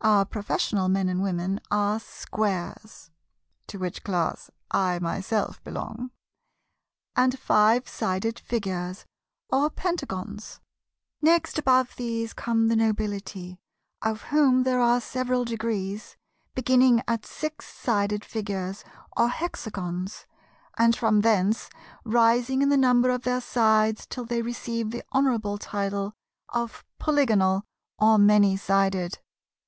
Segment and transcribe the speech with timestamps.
[0.00, 3.12] Our Professional Men and Gentlemen are Squares
[3.68, 6.10] (to which class I myself belong)
[7.14, 9.04] and Five Sided Figures
[9.50, 10.58] or Pentagons.
[11.22, 13.60] Next above these come the Nobility,
[14.02, 16.16] of whom there are several degrees,
[16.56, 18.82] beginning at Six Sided Figures,
[19.16, 20.26] or Hexagons,
[20.76, 21.70] and from thence
[22.04, 26.14] rising in the number of their sides till they receive the honourable title
[26.48, 27.62] of Polygonal,
[27.96, 29.20] or many Sided.